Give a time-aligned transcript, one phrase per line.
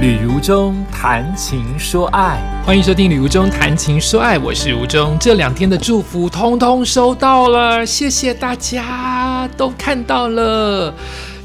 [0.00, 5.14] 旅如中谈情说爱，欢迎收听《旅如中谈情说爱》，我是如中。
[5.20, 10.94] 这两天的祝福通通收到了，谢谢大家都看到了。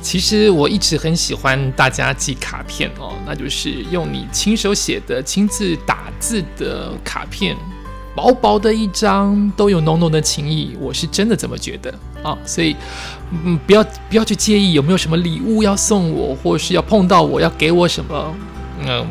[0.01, 7.57] 其实我一直很喜欢大家寄卡片哦，那就是用你亲手写的、亲自打字的卡片，
[8.15, 10.75] 薄薄的一张，都有浓浓的情谊。
[10.79, 11.93] 我是真的这么觉得
[12.23, 12.75] 啊，所以
[13.43, 18.35] 嗯，不要不要去介意有没有什么礼物要送我，或是要碰到我要给我什么。
[18.87, 19.07] 嗯，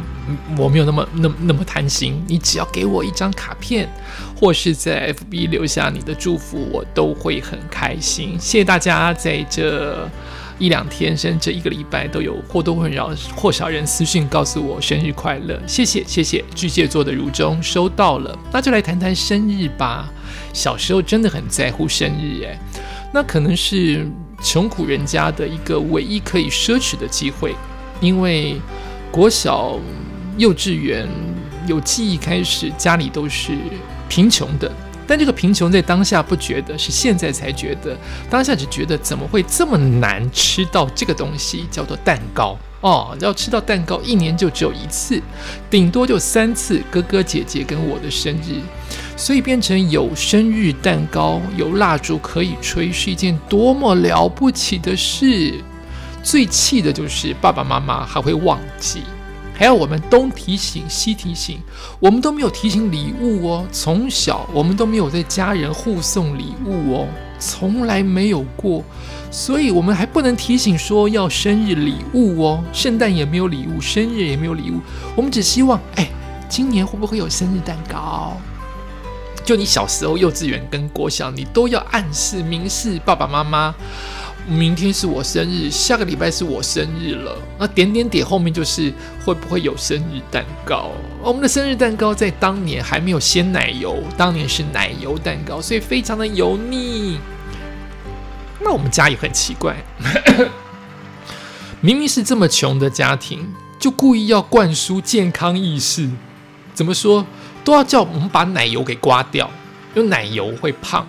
[0.58, 3.88] 我没有那么那么那么贪心，你只要给我一张卡片，
[4.38, 8.38] 或是在 FB 留下你的祝福，我都会很开心。
[8.38, 10.08] 谢谢大家在这
[10.58, 16.44] 一两天，甚至一个礼拜，都有或多或少或少人私讯告诉我生日快乐，谢谢谢谢。
[16.54, 20.12] 巨蟹座的如中收到了，那就来谈谈生日吧。
[20.52, 22.58] 小时候真的很在乎生日，诶，
[23.12, 24.06] 那可能是
[24.42, 27.54] 穷苦人家的一个唯一可以奢侈的机会，
[28.00, 28.60] 因为。
[29.14, 29.78] 国小、
[30.38, 31.08] 幼稚园
[31.68, 33.56] 有记忆开始，家里都是
[34.08, 34.68] 贫穷的。
[35.06, 37.96] 但这个贫穷在当下不觉得，是现在才觉得。
[38.30, 43.16] 当下只觉得怎么会这么难吃到这个东西，叫做蛋糕哦。
[43.20, 45.20] 要吃到蛋糕，一年就只有一次，
[45.70, 48.60] 顶多就三次，哥哥姐姐跟我的生日，
[49.16, 55.54] 所以变成有生日蛋糕、有蜡烛可以吹，是一件多么了不起的事。
[56.22, 59.02] 最气的就是爸爸妈妈还会忘记，
[59.56, 61.60] 还要我们东提醒西提醒，
[62.00, 63.64] 我们都没有提醒礼物哦。
[63.70, 68.82] 从小我们都没有在家人互送礼物哦，从来没有过，
[69.30, 72.64] 所以我们还不能提醒说要生日礼物哦。
[72.72, 74.80] 圣诞也没有礼物，生日也没有礼物，
[75.14, 76.08] 我们只希望，哎，
[76.48, 78.36] 今年会不会有生日蛋糕？
[79.44, 83.74] 就你小时候幼稚园跟国小，你都要暗示明示爸爸妈妈。
[84.46, 87.36] 明天是我生日，下个礼拜是我生日了。
[87.58, 88.92] 那点点点后面就是
[89.24, 90.90] 会不会有生日蛋糕？
[91.22, 97.18] 我们的生日蛋糕在当年还没有鲜奶油，当年是奶油蛋糕，所以非常的油腻。
[98.60, 99.76] 那我们家也很奇怪，
[101.80, 103.48] 明明是这么穷的家庭，
[103.78, 106.10] 就故意要灌输健康意识。
[106.74, 107.26] 怎么说
[107.64, 109.48] 都要叫我们把奶油给刮掉，
[109.94, 111.06] 因为奶油会胖。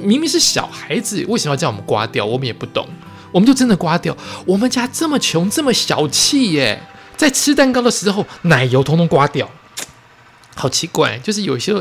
[0.00, 2.24] 明明是小孩子，为什么要叫我们刮掉？
[2.24, 2.88] 我们也不懂，
[3.30, 4.16] 我们就真的刮掉。
[4.46, 6.82] 我们家这么穷，这么小气耶，
[7.16, 9.50] 在吃蛋糕的时候，奶油通通刮掉，
[10.56, 11.18] 好奇怪。
[11.18, 11.72] 就是有些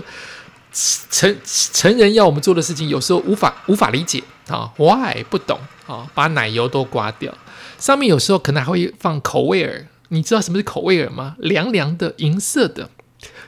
[1.10, 6.08] 成成人要我们做的事情，有时候无法无法理解啊，why 不懂啊？
[6.14, 7.34] 把奶油都刮掉，
[7.78, 9.88] 上面有时候可能还会放口味儿。
[10.10, 11.36] 你知道什么是口味儿吗？
[11.40, 12.90] 凉凉的银色的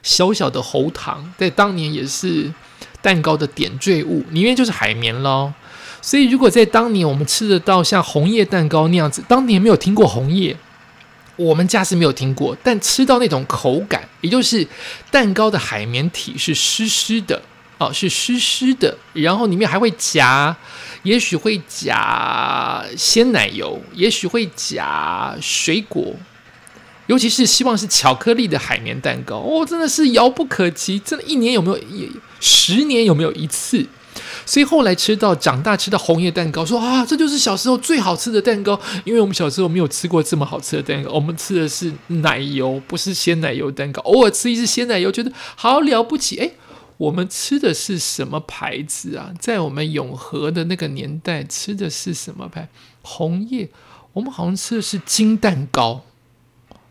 [0.01, 2.53] 小小的喉糖，在当年也是。
[3.03, 5.53] 蛋糕的点缀物里面就是海绵喽，
[6.01, 10.55] 所以如果在当年我们吃得到像红叶蛋糕那样子，当年没有听过红叶，
[11.35, 14.65] 我们家是没有听过，但吃到那种口感，也就是
[15.11, 17.41] 蛋糕的海绵体是湿湿的
[17.77, 20.55] 哦，是湿湿的，然后里面还会夹，
[21.03, 26.15] 也许会夹鲜奶油，也许会夹水果。
[27.07, 30.97] 尤其是希望是巧克力的海绵蛋糕哦，真的是遥不可及。
[30.99, 32.09] 真的，一年有没有一？
[32.39, 33.85] 十年有没有一次？
[34.45, 38.79] 所以后来吃到长大吃到红叶蛋糕，说啊，这就是小时候最好吃的蛋糕。
[39.05, 44.01] 因为我们小时候没有吃过这么好吃的蛋糕，我们吃的是奶油，不是鲜奶油蛋糕。
[44.03, 46.37] 偶尔吃一次鲜奶油，觉得好了不起。
[46.37, 46.53] 诶，
[46.97, 49.31] 我们吃的是什么牌子啊？
[49.39, 52.69] 在我们永和的那个年代，吃的是什么牌？
[53.01, 53.69] 红叶，
[54.13, 56.03] 我们好像吃的是金蛋糕。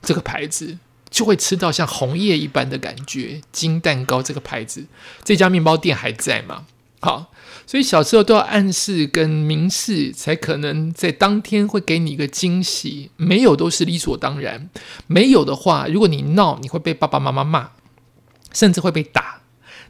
[0.02, 3.40] 这个牌子就会吃到像红叶一般的感觉。
[3.50, 4.86] 金蛋糕这个牌子，
[5.24, 6.66] 这家面包店还在吗？
[7.00, 7.32] 好，
[7.66, 13.10] 所以小时候都要暗示跟明示，才可能在当天会给你一个惊喜。
[13.16, 14.70] 没有都是理所当然。
[15.08, 17.70] 没有的话，如果你闹，你会被爸爸妈妈骂，
[18.52, 19.40] 甚至会被打。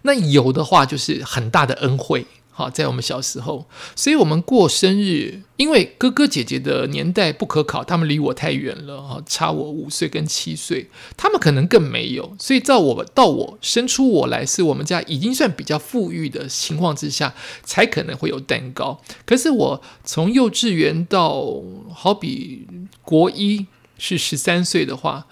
[0.03, 2.27] 那有的话，就是很大的恩惠。
[2.55, 12.37] 好，在我们小时候，所以我们过生日，因为哥哥姐姐的年代不可考，他们离我太远了，哈，差我五岁跟七岁，他们可能更没有。
[12.39, 17.33] 所以到我到我生出我来，是我们家已经算比较富裕的情况之下，
[17.65, 19.01] 才可能会有蛋糕。
[19.25, 21.55] 可是我从幼稚园到
[21.91, 22.67] 好比
[23.03, 23.67] 国一
[23.97, 25.27] 是十三岁的话。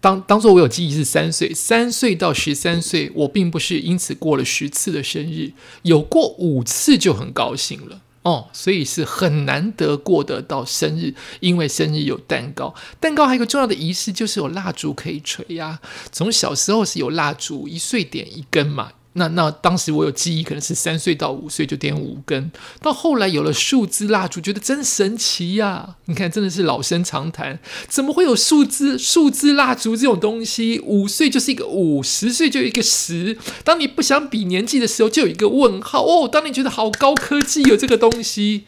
[0.00, 5.52] 当当做我有记忆是三岁，三岁到十三岁，我并不是因此过了十次的生日，
[5.82, 15.80] 有过五次就很高兴了哦，所以是很难得过得到生日，因为生日有蛋糕，蛋糕还有一个重要的仪式就是有蜡烛可以吹呀。
[16.10, 25.96] 从小时候是有蜡烛，一岁点一根嘛，那那当时我有记忆，可能是三岁到五岁就点五根，到后来有了数字蜡烛，觉得真神奇呀！
[26.04, 27.58] 你看，真的是老生常谈，
[27.88, 30.78] 怎么会有数字数字蜡烛这种东西？
[30.84, 33.36] 五岁就是一个五，十岁就一个十。
[33.64, 36.28] 当你不想比年纪的时候，就有一个问号哦。
[36.28, 38.64] 当你觉得好高科技有这个东西，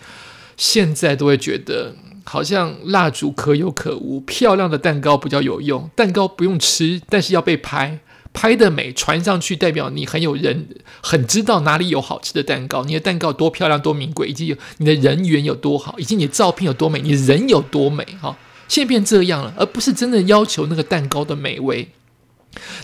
[0.57, 8.01] 现在都会觉得好像蜡烛可有可无，漂亮的蛋糕比较有用，蛋糕不用吃，但是要被拍。
[8.33, 10.69] 拍的美传上去，代表你很有人，
[11.03, 12.85] 很知道哪里有好吃的蛋糕。
[12.85, 18.05] 你的蛋糕多漂亮、多名贵，以及你的人缘有多好，以及你的照片有多美，你人有多美。
[18.21, 18.37] 哈，
[18.69, 21.89] 现在变这样了，而不是真的要求那个蛋糕的美味。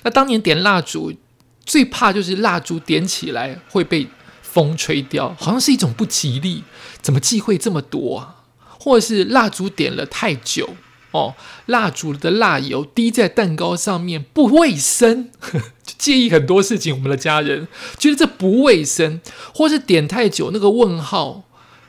[0.03, 1.13] 那当年点蜡烛，
[1.65, 4.07] 最怕就是蜡烛点起来会被
[4.43, 6.65] 风吹掉，好像是一种不吉利。
[7.01, 8.35] 怎么忌讳这么多啊？
[8.79, 10.77] 或者是蜡烛点了太久？
[11.13, 11.35] 哦，
[11.67, 15.31] 蜡烛的蜡油滴在蛋糕上面不卫生，
[15.83, 16.95] 就介意很多事情。
[16.95, 17.67] 我们的家人
[17.99, 19.21] 觉得这不卫生，
[19.55, 21.45] 或是点太久，那个问号，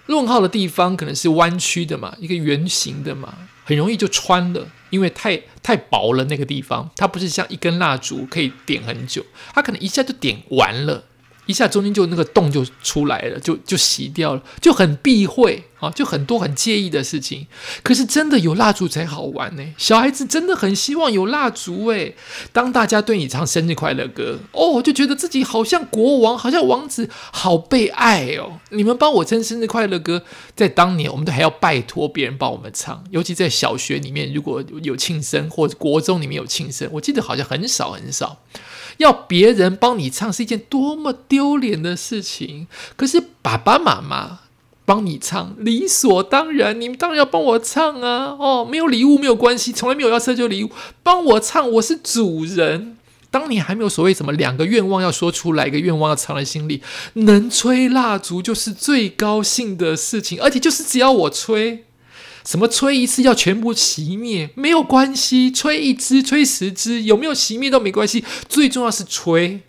[0.07, 3.33] 问号的地方可能是弯曲的嘛，一个圆形的嘛，
[3.65, 11.03] 很容易就穿了，因为太太薄了那个地方，它不是像一根蜡烛可以点很久，它可能一下就点完了。
[11.49, 17.47] 一下中间就那个洞就出来了，就就洗掉了，就很避讳啊，就很多很介意的事情。
[17.81, 22.15] 可是真的有蜡烛才好玩呢，小孩子真的很希望有蜡烛诶。
[22.53, 28.59] 当大家对你唱生日快乐歌，哦，就觉得自己好像国王，好像王子，好被爱哦。
[28.69, 30.21] 你们帮我唱生日快乐歌，
[30.55, 38.37] 在当年我们都还要拜托别人帮我们唱，尤其在小学里面，如果有庆生或者国中里面有庆生，我记得好像很少很少。
[38.99, 44.39] 要别人帮你唱是一件多么丢脸的事情，可是爸爸妈妈
[44.85, 48.35] 帮你唱理所当然，你们当然要帮我唱啊！
[48.37, 50.69] 哦，没有礼物没有关系，从来没有要奢求礼物，
[51.01, 52.97] 帮我唱，我是主人。
[53.31, 56.81] 当你还没有所谓什么两个愿望要说出来，一个愿望要藏在心里，
[57.13, 61.85] 能吹蜡烛就是最高兴的事情，而且就是只要我吹。
[62.49, 69.59] 什么吹一次要全部熄灭没有关系，吹一支、吹十支，有没有熄灭都没关系，最重要是吹。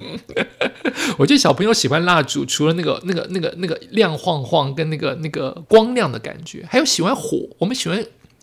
[1.18, 7.46] 我觉得小朋友喜欢蜡烛，除了那个、那个、那个、那个亮晃晃跟那个、那个光亮的感觉，还有喜欢火。
[7.58, 8.02] 我们喜欢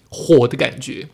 [0.10, 1.08] 火的感觉。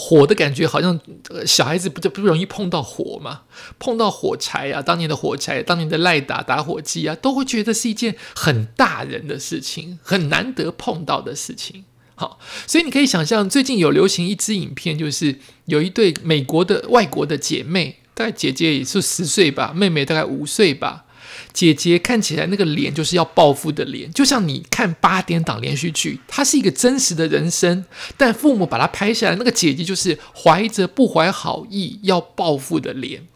[0.00, 1.00] 火的感觉好像
[1.44, 3.40] 小孩子不就不容易碰到火嘛？
[3.80, 11.84] 碰到火柴啊，当年的火柴，当年的赖打打火机啊，都会觉得是一件很大人的事情，很难得碰到的事情。
[12.14, 21.06] 好，所以你可以想象，最近有流行一支影片，就是有一对美国的外国的姐妹，大概姐姐也是十岁吧，妹妹大概五岁吧。
[21.52, 27.84] 姐姐看起来那个脸就是要报复的脸，就像你看八点档连续剧，它是一个真实的人生，
[28.16, 33.26] 但父母把它拍下来，那个姐姐就是怀着不怀好意要报复的脸。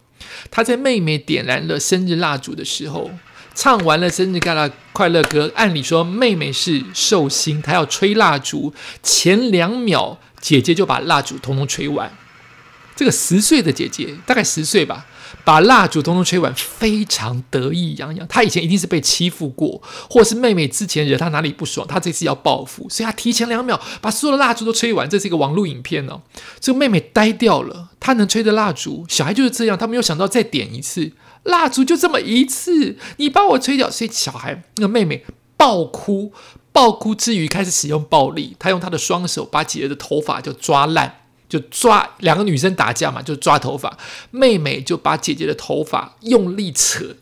[0.51, 3.11] 她在妹妹点燃了生日蜡烛的时候，
[3.55, 8.73] 唱完了生日快乐快乐歌，按理说妹妹是寿星，她要吹蜡烛，
[9.03, 12.11] 前两秒姐姐就把蜡烛通通吹完。
[12.95, 15.07] 这个十岁的姐姐，大概十岁吧。
[15.45, 18.27] 把蜡烛通通吹完，非常得意洋洋。
[18.29, 25.09] 他以前一定是被欺负过，或是妹妹之前惹他哪里不爽，他这次要报复，所以他提前两秒把所有的蜡烛都吹完。
[25.09, 26.23] 这是一个网络影片哦。
[26.61, 31.13] 这个妹妹呆掉了，她能吹的蜡烛，小孩就是这样，他没有想到再点一次
[31.45, 33.91] 蜡烛，就这么一次，你把我吹掉。
[33.91, 35.25] 所以小孩那个妹妹
[35.57, 36.33] 爆哭，
[36.73, 41.22] 爆哭之余开始使用暴力，她用她的双手把姐姐的头发就抓烂。
[41.53, 43.99] 就抓两个女生打架嘛，就抓头发。
[44.31, 47.15] 妹妹就把姐姐的头发用力扯，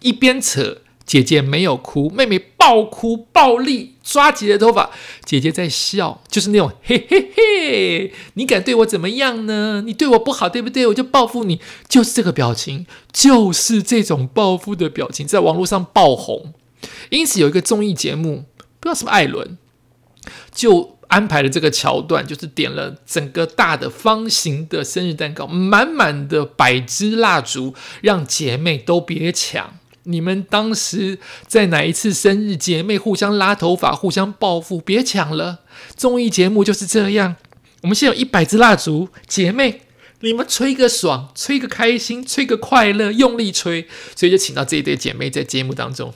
[0.00, 4.90] 一边扯，姐姐没有哭，妹妹暴哭暴力抓姐姐的头发，
[5.24, 9.82] 姐姐在笑，就是那种嘿嘿嘿，你敢对我怎么样呢？
[9.86, 10.86] 你对我不好，对不对？
[10.88, 16.52] 我就报复你，就是这个表情，就是这种报复的表情，在网络上爆红。
[17.08, 18.44] 因此有一个综艺节目，
[18.78, 19.56] 不知道什么艾伦，
[20.54, 20.98] 就。
[21.12, 29.74] 安排的这个桥段，就是点了整个大的方形的生日蛋糕，满满的百支蜡烛，让姐妹都别抢。
[30.04, 35.60] 你们当时在哪一次生日，姐妹互相拉头发、互相报复，别抢了。
[35.94, 37.36] 综艺节目就是这样。
[37.82, 39.82] 我们现在有一百支蜡烛，姐妹
[40.20, 43.86] 你们吹个爽，吹个开心，吹个快乐，用力吹。
[44.16, 46.14] 所以就请到这一对姐妹在节目当中，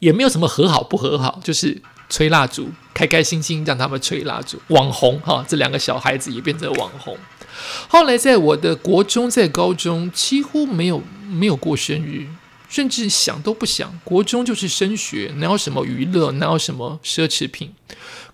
[0.00, 1.82] 也没有什么和好不和好，就是。
[2.08, 7.16] 吹蜡烛，开开心心让他们吹蜡烛，网红哈，这两个小孩子也变成网红。
[7.88, 12.26] 后来在我的国中，在高中几乎没有没有过生日，
[12.68, 13.98] 甚至想都不想。
[14.04, 17.72] 国中就是升学，哪有什么娱乐，哪有什么奢侈品。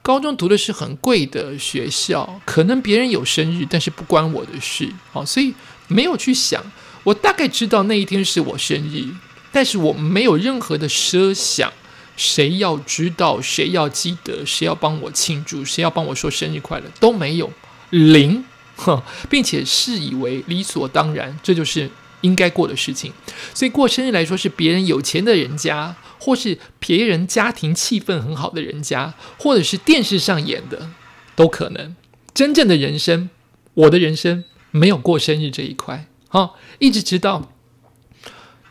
[0.03, 5.55] 高中读的是很贵的学校，可能别人有生日，但是不关我的事，好，所以
[5.89, 6.63] 没有去想
[7.05, 9.07] 我大概知道那一天是我生日，
[9.51, 11.73] 但是我没有任何的设想，
[12.17, 17.51] 谁要知道，谁要记得，谁要帮我庆祝，谁要帮我说生日快乐，都没有
[17.91, 18.45] 零，
[18.77, 21.91] 哼，并且视以为理所当然，这就是
[22.21, 23.13] 应该过的事情。
[23.53, 30.91] 所以过生日来说，是别人有钱的人家，或是别人家庭气氛很好的人家，或者是电视上演的，
[31.35, 31.95] 都可能。
[32.33, 33.31] 真正的人生，
[33.75, 37.53] 我的人生没有过生日这一块，哈，一直直到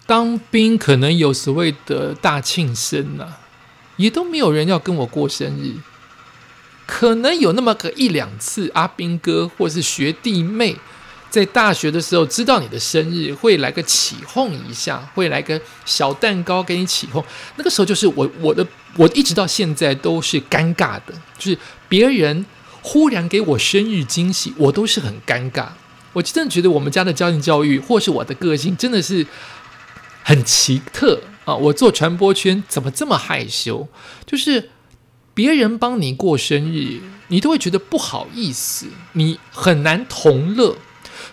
[0.05, 3.27] 当兵，可能有所谓的大庆生呐，
[3.97, 5.75] 也都没有人要跟我过生日。
[6.85, 10.75] 可能有那么个一两次，阿兵哥或是学弟妹
[11.29, 17.23] 在大学的时候知道你的生日，会来个起哄一下，会来个小蛋糕给你起哄。
[17.55, 18.65] 那个时候就是我我的
[18.97, 21.57] 我一直到现在都是尴尬的，就是
[21.87, 22.45] 别人。
[22.85, 25.67] 忽然给我生日惊喜，我都是很尴尬。
[26.11, 29.25] 我真的觉得我们家的家庭教育，或是我的个性，真的是
[30.23, 31.55] 很奇特啊！
[31.55, 33.87] 我做传播圈怎么这么害羞？
[34.25, 34.69] 就是
[35.33, 40.77] 别人帮你过生日，你都会觉得不好意思，你很难同乐。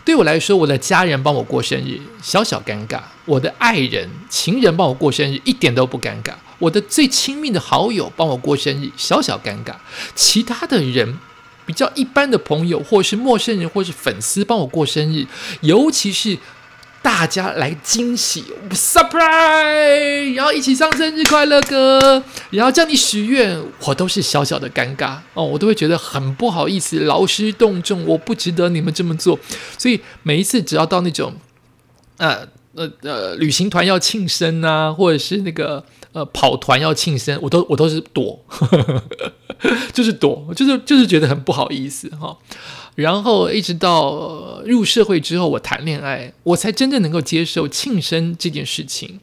[0.05, 9.75] 对我来说，我的家人帮我过生日，小小尴尬；我的爱人、情人帮我过生日，一点都不尴尬；我的最亲密的好友帮我过生日，小小尴尬。
[10.15, 11.19] 其他的人。
[11.67, 15.25] 比较一般的朋友，或是陌生人，或是粉丝帮我过生日，
[15.61, 16.37] 尤其是
[17.03, 29.39] 大家来惊喜，surprise，然后一起唱生日快乐歌，然后叫你许愿，我都是小小的尴尬哦，我都会觉得很不好意思，劳师动众，我不值得你们这么做，
[29.79, 31.35] 所以每一次只要到那种，
[32.19, 35.85] 呃呃呃，旅行团要庆生啊，或者是那个。
[36.13, 38.37] 呃，跑团要庆生，我都我都是躲，
[39.95, 42.37] 就是躲，就是就是觉得很不好意思哈。
[42.95, 49.21] 然后一直到入社会之后，我谈恋爱，我才真正能够接受庆生这件事情。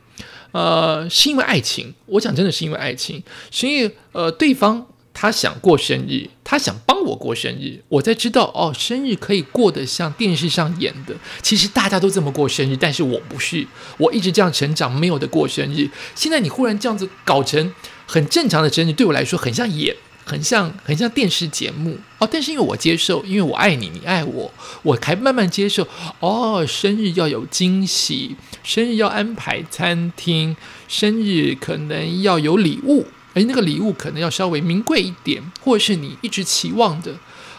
[0.51, 3.21] 呃，是因为爱情，我讲真的是因为爱情，
[3.51, 4.87] 所以呃，对方。
[5.19, 11.15] 他想过生日，他想帮我过生日，我才知道哦，生日可以过得像电视上演的。
[11.41, 13.65] 其实大家都这么过生日，但是我不是，
[13.97, 15.89] 我一直这样成长，没有的过生日。
[16.13, 17.73] 现在你忽然这样子搞成
[18.05, 19.95] 很正常的生日，对我来说很像演，
[20.27, 22.27] 很像很像电视节目哦。
[22.29, 24.51] 但是因为我接受，因为我爱你，你爱我，
[24.83, 25.87] 我还慢慢接受。
[26.19, 30.55] 哦，生日要有惊喜，生日要安排餐厅，
[30.87, 33.07] 生日可能要有礼物。
[33.33, 37.13] 而那个礼物可能要稍微名贵一点，或者是你一直期望的，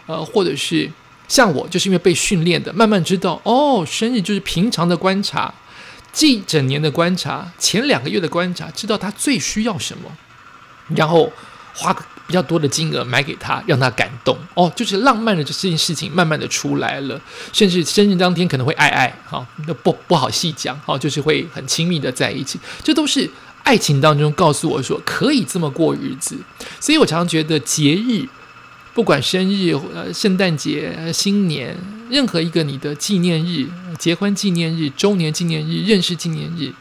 [0.07, 0.91] 呃，或者是
[1.29, 5.55] 像我，就是因为被训练的，慢慢知道哦，生日就是平常的观察，
[6.11, 10.11] 近整年的观察，前两个月的观察，知道他最需要什么，
[10.97, 11.33] 然后
[11.75, 11.97] 花
[12.29, 14.39] 比较多的金额买给他，让他感动。
[14.55, 17.21] 哦，就是浪漫的这件事情慢慢的出来了，
[17.53, 23.29] 甚至生日当天可能会爱爱，哈，那不不好细讲，哈，就是会很亲密的在一起，这都是。
[23.65, 26.39] 爱情当中告诉我说可以这么过日子，
[26.81, 28.27] 所以我常常觉得节日，
[28.95, 31.77] 不管生日、呃圣诞节、新年，
[32.09, 33.69] 任何一个你的纪念日、
[33.99, 36.73] 结婚纪念日、周年纪念日、认识纪念日，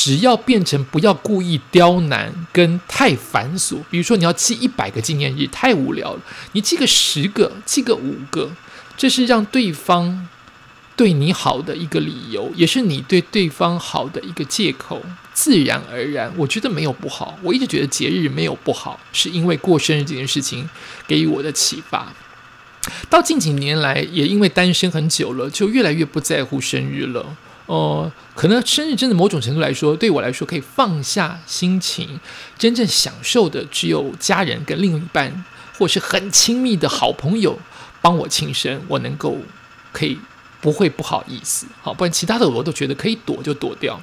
[0.00, 6.20] 只要变成不要故意刁难跟太繁琐，比如说你要记一百个纪念日太无聊了，
[6.52, 8.52] 你记个十个、记个五个，
[8.96, 10.28] 这是让对方。
[10.94, 15.02] 对你好的一个理由，也是你对对方好的一个借口，
[15.32, 17.36] 自然而然，我觉得没有不好。
[17.42, 20.68] 我一直觉得节日没有不好，是因为过生日这件事情
[21.08, 22.12] 给予我的启发。
[23.10, 27.36] 到近几年来，也因为单身很久了，就越来越不在乎生日了。
[27.68, 32.18] 哦，可能生日真的某种程度来说，对我来说可以放下心情，
[32.58, 35.44] 真正享受的只有家人跟另一半，
[35.78, 37.58] 或是很亲密的好朋友
[38.02, 39.38] 帮我庆生，我能够
[39.92, 40.18] 可以。
[40.60, 43.96] 不会不好意思，好，不然其他的我都觉得可以躲就躲掉，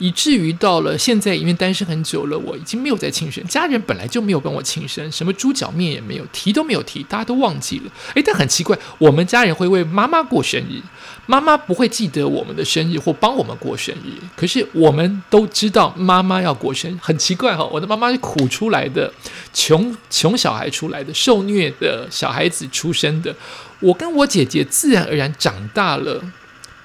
[0.00, 7.92] 以至于到了现在，因为单身很久了，我已经没有在庆生，家人本来就没有帮我庆生，什么猪脚面也没有提都没有提，大家都忘记了。
[8.14, 10.80] 诶，但很奇怪，我们家人会为妈妈过生日，
[11.26, 19.12] 妈妈不会记得我们的生日或帮我们过生日，可是我们都知道妈妈要过生日，很奇怪哈，我的妈妈是苦出来的，
[19.52, 23.36] 穷穷小孩出来的，受虐的小孩子出生的。
[23.80, 26.22] 我跟我姐姐自然而然长大了，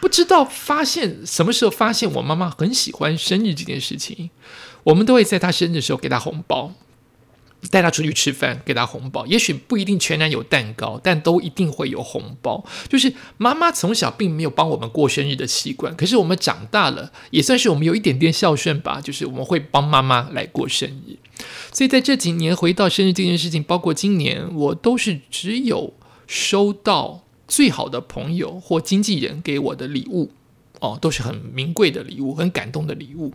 [0.06, 4.30] 不知道发现什么时候发现我妈妈很喜欢生日这件事情，
[4.84, 6.74] 我们都会在她生日的时候给她红包，
[7.72, 9.26] 带她出去吃饭，给她红包。
[9.26, 12.64] 也许不一定全然有蛋糕，但都一定会有红包。
[12.88, 19.02] 就是妈妈从小并没有帮我们过生日的习惯，可是我们长大了，也算是我们有一点点孝顺吧。
[19.02, 21.18] 就是我们会帮妈妈来过生日，
[21.74, 25.96] 所以在这几年回到生日这件事情，包括今年，我都是只有。
[26.28, 30.32] 收到最好的朋友或经纪人给我的礼物，
[30.80, 33.34] 哦，都是很名贵的礼物，很感动的礼物，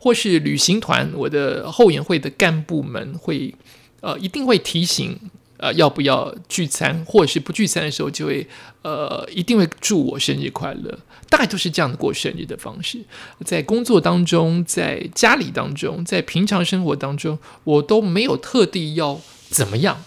[0.00, 3.54] 或是旅行团，我的后援会的干部们会，
[4.00, 5.18] 呃，一定会提醒，
[5.58, 8.46] 呃，要不要聚餐，或是不聚餐的时候，就会，
[8.82, 12.98] 呃，一定会祝我生日快乐，大概都是这样的过生日的方式。
[13.44, 20.02] 在工作当中，在家里当中，在平常生活当中，我都没有特地要怎么样，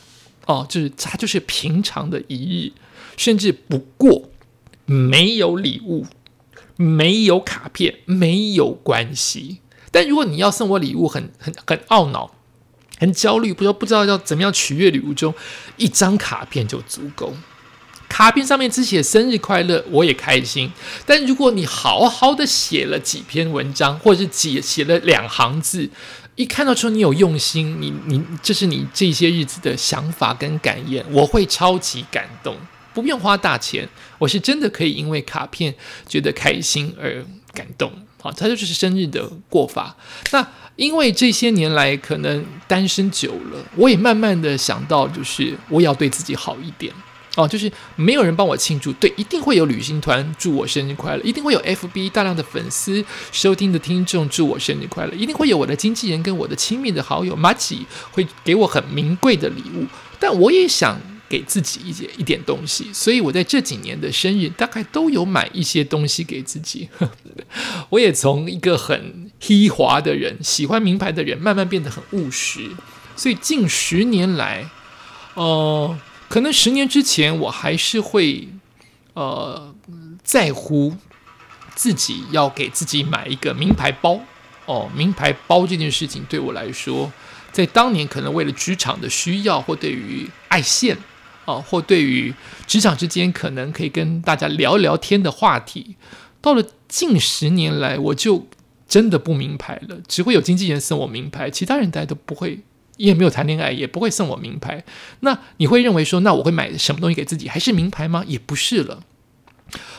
[0.46, 2.74] 哦，就是它就是平常的一日，
[3.18, 4.30] 甚至不过
[4.86, 6.06] 没有礼物。
[6.78, 9.60] 没有卡片没有关系，
[9.92, 12.30] 但如果你要送我礼物，很很很懊恼，
[12.98, 15.34] 很焦虑，不知道不知道要怎么样取悦礼物中，
[15.78, 17.34] 一张卡片就足够。
[18.10, 20.70] 卡片上面只写生日快乐，我也开心。
[21.06, 25.90] 但如果你好好的写了几篇文章，或者是写写了两行字，
[26.36, 32.58] 一看到说你有用心，你你这是你这些日子的想法跟感言，我会超级感动。
[32.94, 33.88] 不用花大钱，
[34.18, 35.74] 我是真的可以因为卡片
[36.08, 37.92] 觉得开心而感动。
[38.22, 39.96] 好，它就是生日的过法。
[40.32, 46.94] 那因为这些年来可能单身久了，我也慢慢的想到，就是我也要对自己好一点。
[47.36, 59.86] 哦，就是没有人帮我庆祝，对，一定会有旅行团祝我生日快乐，一定会有 FB 大量的粉丝收听的听众祝我生日快乐，一定会有我的经纪人跟我的亲密的好友马吉会给我很名贵的礼物。
[60.20, 61.00] 但我也想。
[61.28, 66.88] 给自己一些一点东西，所以我在这几年的生日大概都有买一些东西给自己。
[67.90, 72.70] 我也从一个很奢华的人、喜欢名牌的人，慢慢变得很务实。
[73.16, 74.70] 所以近十年来，
[75.34, 78.48] 呃，可能十年之前我还是会
[79.14, 79.74] 呃
[80.24, 80.96] 在乎
[81.76, 84.20] 自己要给自己买一个名牌包
[84.66, 87.12] 哦，名牌包这件事情对我来说，
[87.52, 90.98] 在当年可能为了职场的需要或对于爱现。
[91.46, 92.34] 啊，或对于
[92.66, 95.96] 职场之间可能可以跟大家聊聊天的话题，
[96.42, 98.48] 到了近十年来，我就
[98.88, 102.62] 真的不名牌了，只会有经纪人送我名牌，其他人大家都不会，
[102.98, 104.84] 也没有谈恋爱，也不会送我名牌。
[105.22, 107.50] 那你会认为说，那我会买什么东西给自己？
[107.50, 108.24] 还是名牌吗？
[108.28, 109.04] 也不是了，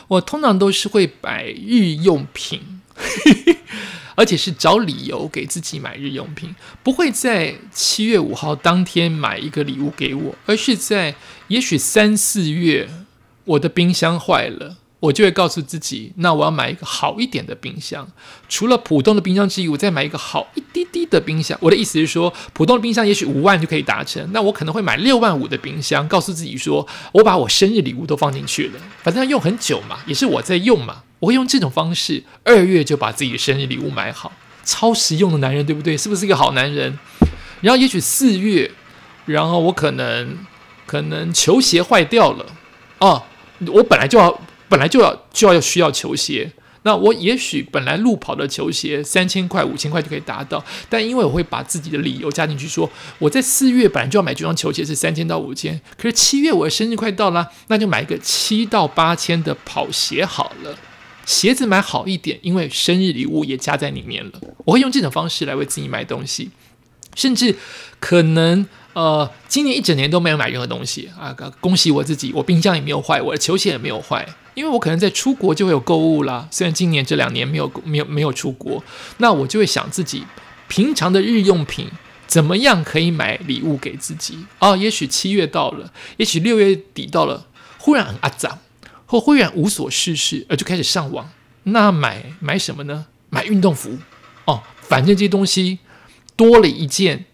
[0.07, 2.81] 我通常都是会买日用品。
[4.17, 11.13] 而且是找理由给自己买日用品，不会在七月五号当天买一个礼物给我，而是在
[11.49, 12.89] 也许三四月，
[13.45, 14.77] 我的冰箱坏了。
[14.99, 18.07] 我就会告诉自己，那我要买一个好一点的冰箱。
[18.49, 21.55] 除了普通的冰箱之余，我再买一个好一滴滴的冰箱。
[21.61, 26.07] 我的意思是说，普通的冰箱也许五万就可以达成，那我可能会买六万五的冰箱。
[26.07, 31.03] 告诉自己说，我把我生日礼物都放进去了，反正要用很久嘛，也是我在用嘛。
[31.19, 34.31] 我会用这种方式，二月就把自己的生日礼物买好，
[34.63, 35.95] 超实用的男人，对不对？
[35.95, 36.97] 是不是一个好男人？
[37.61, 38.71] 然后也许四月，
[39.25, 40.39] 然后我可能
[40.87, 42.45] 可能球鞋坏掉了
[42.97, 43.21] 哦，
[43.67, 44.41] 我本来就要。
[44.69, 46.51] 本来就要就要需要球鞋，
[46.83, 60.77] 那我也许本来路跑的球鞋三千块五千块就可以达到，但因为我会把自己的理由加进去，说我在四月本来就要买这双球鞋是三千到五千，可是七月我的生日快到了，那就买一个七到八千的跑鞋好了，
[61.25, 64.31] 鞋子买好一点，因为生日礼物也加在里面了。
[64.65, 66.49] 我会用这种方式来为自己买东西，
[67.15, 67.55] 甚至
[67.99, 68.67] 可能。
[68.97, 71.31] 呃，今年一整年都没有买任何东西啊！
[71.59, 76.47] 恭喜我自己，我冰箱也没有坏，我的球鞋也没有坏，因为我可能在出国就会有购物啦。
[76.49, 78.83] 虽然今年这两年没有没有没有出国，
[79.17, 80.25] 那我就会想自己
[80.67, 81.87] 平常的日用品
[82.25, 87.45] 怎么样可以买礼物给自己哦，也许七月到了，也许六月底到了，
[87.77, 88.57] 忽然很阿脏，
[89.05, 91.29] 或忽然无所事事，呃就开始上网。
[91.65, 93.05] 那买买什么呢？
[93.29, 93.99] 买运动服
[94.45, 95.77] 哦，反正这些东西
[96.35, 97.26] 多了一件。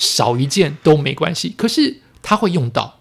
[0.00, 2.98] 少一件都没关系，可是他会用到，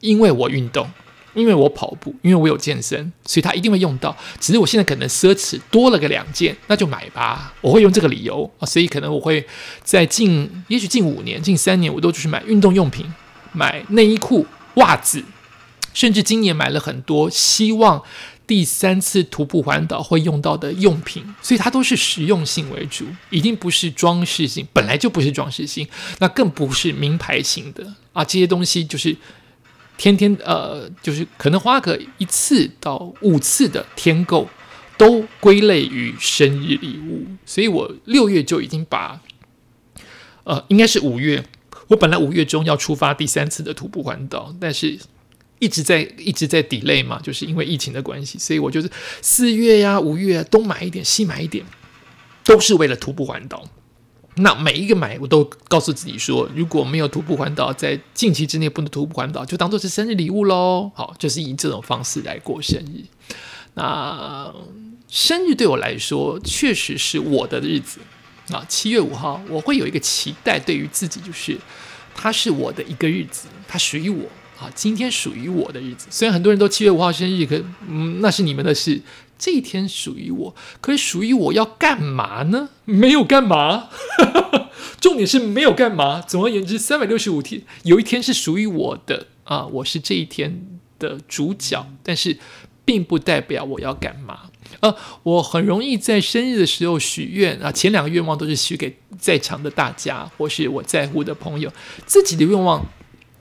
[0.00, 0.90] 因为我运动，
[1.34, 4.16] 因为我跑步，因为我有健身，所以他一定会用到。
[4.40, 7.54] 只是我现在可能奢侈多了个两件，那就买吧。
[7.60, 9.46] 我会用这个理由啊，所以可能我会
[9.84, 13.06] 在近，也许近五年、近三年，我都去买运动用品，
[13.52, 15.22] 买内衣裤、袜子，
[15.94, 18.02] 甚至今年买了很多，希望。
[18.46, 25.86] 第三次徒步环岛会用到的用品，所以它都是实用性为主，一定不是装饰性，本来就不是装饰性，
[26.18, 28.24] 那更不是名牌型的啊。
[28.24, 29.16] 这些东西就是
[29.96, 34.48] 天天呃，就是可能花个一次到五次的天购，
[34.98, 37.26] 都归类于生日礼物。
[37.46, 39.20] 所以我六月就已经把，
[40.44, 41.44] 呃，应该是五月，
[41.88, 44.98] 我本来五月中要出发第三次的徒步环岛，但是。
[45.62, 51.64] 一直在一直在 delay 嘛，就是因为疫情的关系，所以我就是四月呀、五月东买一点、西买一点，
[52.44, 53.64] 都是为了徒步环岛。
[54.36, 60.90] 那每一个买，我都告诉自己说，如果没有徒步环岛，在近期之内不能徒步环岛，就当做是生日礼物喽。
[60.96, 63.04] 好，就是以这种方式来过生日。
[63.74, 64.52] 那
[65.06, 68.00] 生日对我来说确实是我的日子
[68.50, 71.56] 啊，七月五号我会有一个期待，对于自己就是
[72.16, 74.26] 它是我的一个日子，它属于我
[74.62, 76.06] 啊，今天属于我的日子。
[76.08, 79.02] 虽然很多人都七月五号生日，可嗯，那是你们的事。
[79.36, 82.68] 这一天属于我，可是属于我要干嘛呢？
[82.84, 83.88] 没有干嘛，
[85.02, 86.20] 重点是没有干嘛。
[86.20, 90.64] 总而言之，三百六十五天有一天是属于我的啊，我是这一天
[91.00, 92.38] 的主角，但是
[92.84, 94.42] 并不代表我要干嘛。
[94.78, 101.72] 呃，我很容易在生日的时候许愿啊，前两个愿望都是许给在场的大家或是我在乎的朋友，
[102.06, 102.86] 自己的愿望。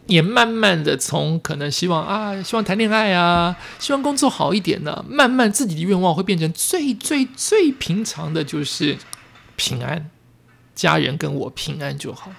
[0.07, 8.97] 也慢慢的从可能希望啊，希望谈恋爱啊，希望工作好一点呢，慢慢自己的愿望会变成最最最平常的，就是
[9.55, 10.09] 平安，
[10.75, 12.31] 家人跟我平安就好，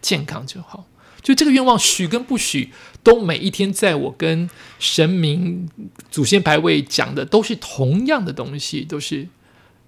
[0.00, 0.86] 健康就好。
[1.20, 5.68] 就这个愿望许跟不许，都每一天在我跟神明、
[6.10, 9.28] 祖先牌位讲的都是同样的东西，都是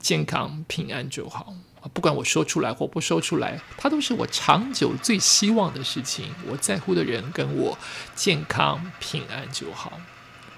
[0.01, 1.55] 健康平安就好。
[1.93, 6.27] 不管我说出来或不说出来，它都是我长久最希望的事情。
[6.47, 7.79] 我在乎的人跟我
[8.15, 9.93] 健康平安就好。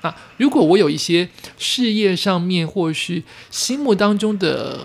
[0.01, 4.85] 啊，如果我有一些事业上面或是心目当中的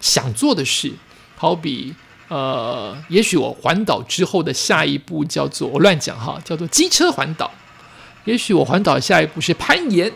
[0.00, 0.94] 想做的事，
[1.36, 1.94] 好比
[2.28, 7.50] 呃，也许我环岛之后的下一步叫做我乱讲哈，叫做机车环岛。
[8.24, 10.10] 也许我环岛下一步是攀岩，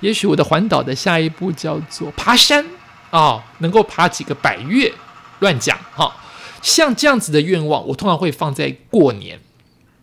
[0.00, 2.64] 也许我的环岛的下一步叫做爬山。
[3.10, 4.92] 啊，能够爬几个百月，
[5.40, 6.16] 乱讲哈。
[6.62, 9.40] 像这样子的愿望，我通常会放在过年，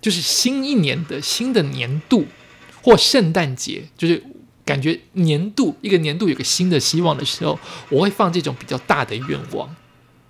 [0.02, 2.26] 就是新一年的新的年度
[2.82, 4.24] 或圣诞节，就是
[4.66, 9.76] 感觉年度一个年度有个新的希望的时候，我会放这种比较大的愿望。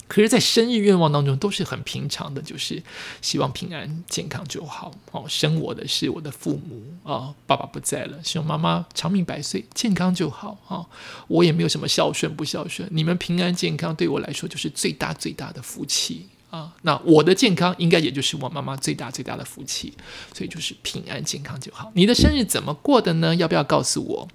[0.07, 2.81] 可是，在生日愿望当中都是很平常的，就是
[3.21, 4.93] 希望平安健康就好。
[5.11, 10.57] 哦，生我的是我的父母啊，爸爸不在了，希望妈妈长命百岁，健康就好。
[10.67, 10.85] 啊，
[11.27, 16.73] 我也没有什么孝顺不孝顺，你们平安健康对我来说就是最大最大的福气啊。
[16.83, 19.93] 那我的健康应该也就是我妈妈最大最大的福气，
[20.33, 21.91] 所以就是平安健康就好。
[21.93, 23.35] 你的生日怎么过的呢？
[23.35, 24.27] 要不要告诉我？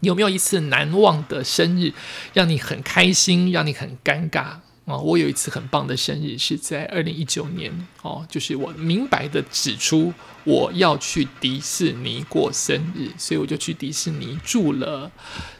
[0.00, 1.92] 有没有一次难忘的生日，
[2.32, 4.56] 让你很开心，让你很尴尬？
[4.84, 10.12] 啊，我有一次很棒的生日是在二零一九年哦，就是我明白的指出
[10.44, 15.10] 我要去迪士尼过生日，所以我就去迪士尼住了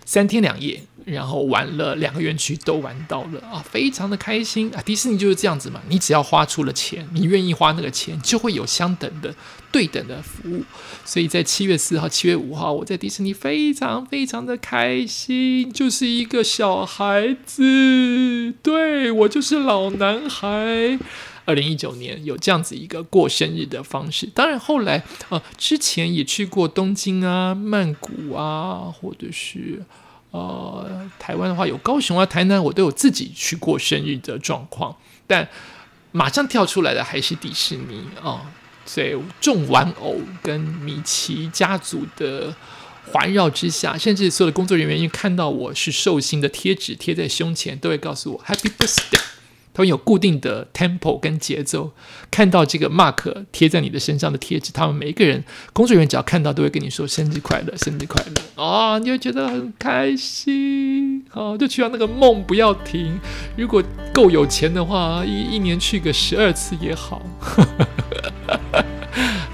[0.04, 0.82] 三天两夜。
[1.04, 4.80] 然后玩了两个园区都玩到了啊，非常的开心啊！
[4.82, 9.34] 迪士尼就是这样子嘛，你只要花出了钱，你愿意花那个钱，就会有相等的、
[9.72, 10.62] 对等的服务。
[11.04, 17.64] 所以在七月四号、七月五号，我在迪士尼非常非常的开心，就是一个小孩子，
[18.62, 20.98] 对我就是老男孩。
[21.44, 29.82] 二零一九年有这样子一个过生日的方式，当然后来呃，之前也去过东京啊、曼谷啊，或者是。
[30.30, 35.46] 呃，台湾的话有高雄啊、台南，我都有自己去过生日的状况，但
[36.10, 38.50] 马上跳出来的还是迪士尼啊，
[38.86, 42.56] 所以众玩偶跟米奇家族的
[43.12, 49.20] 环绕之下，甚至所有的工作人员因为看到我是寿星的贴纸贴在胸前，都会告诉我 Happy Birthday。
[49.74, 51.92] 他们有固定的 tempo 跟节奏，
[52.30, 58.98] 看到这个 mark 贴在你的身上的贴纸，他们每一个人工作人员只要看到，都会跟你说生日快乐，生日快乐啊！
[58.98, 63.18] 你会觉得很开心，好，就希望那个梦不要停。
[63.56, 67.22] 如果够有钱的话，一一年去个十二次也好，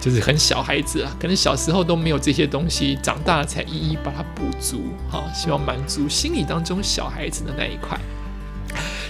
[0.00, 7.98] 就是很小孩子啊，可能小时候都没有这些东西，长大了才一一把它补足，好，希望满足心理当中小孩子的那一块。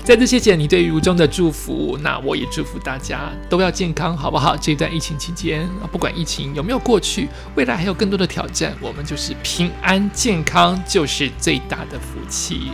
[0.05, 4.57] 再次谢谢你对如中的祝福，那我也祝福大家都要健康，好不好？
[4.57, 12.72] 这段疫情期间，不管疫情有没有过去，未来还有更多的挑战，我们就是平安健康就是最大的福气。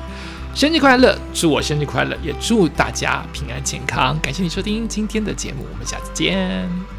[0.54, 4.16] 生日快乐，祝我生日快乐，也祝大家平安健康。
[4.20, 6.93] 感谢你收听今天的节目，我们下次见。